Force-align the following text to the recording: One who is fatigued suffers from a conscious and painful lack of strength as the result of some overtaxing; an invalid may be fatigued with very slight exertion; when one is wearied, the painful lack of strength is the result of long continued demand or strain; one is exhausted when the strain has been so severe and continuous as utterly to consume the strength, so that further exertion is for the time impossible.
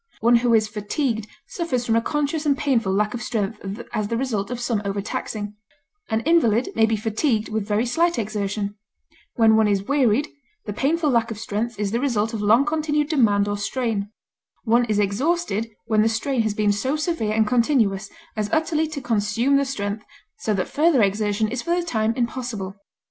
One 0.19 0.37
who 0.37 0.51
is 0.55 0.67
fatigued 0.67 1.27
suffers 1.45 1.85
from 1.85 1.95
a 1.95 2.01
conscious 2.01 2.43
and 2.43 2.57
painful 2.57 2.91
lack 2.91 3.13
of 3.13 3.21
strength 3.21 3.83
as 3.93 4.07
the 4.07 4.17
result 4.17 4.49
of 4.49 4.59
some 4.59 4.81
overtaxing; 4.83 5.53
an 6.09 6.21
invalid 6.21 6.69
may 6.73 6.87
be 6.87 6.95
fatigued 6.95 7.49
with 7.49 7.67
very 7.67 7.85
slight 7.85 8.17
exertion; 8.17 8.73
when 9.35 9.55
one 9.55 9.67
is 9.67 9.83
wearied, 9.83 10.27
the 10.65 10.73
painful 10.73 11.11
lack 11.11 11.29
of 11.29 11.37
strength 11.37 11.77
is 11.79 11.91
the 11.91 11.99
result 11.99 12.33
of 12.33 12.41
long 12.41 12.65
continued 12.65 13.09
demand 13.09 13.47
or 13.47 13.59
strain; 13.59 14.09
one 14.63 14.85
is 14.85 14.97
exhausted 14.97 15.69
when 15.85 16.01
the 16.01 16.09
strain 16.09 16.41
has 16.41 16.55
been 16.55 16.71
so 16.71 16.95
severe 16.95 17.33
and 17.33 17.45
continuous 17.45 18.09
as 18.35 18.49
utterly 18.51 18.87
to 18.87 19.01
consume 19.01 19.55
the 19.57 19.65
strength, 19.65 20.03
so 20.39 20.51
that 20.51 20.67
further 20.67 21.03
exertion 21.03 21.47
is 21.47 21.61
for 21.61 21.75
the 21.79 21.85
time 21.85 22.15
impossible. 22.15 22.75